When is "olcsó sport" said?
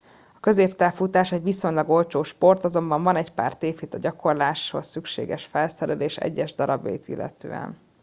1.89-2.63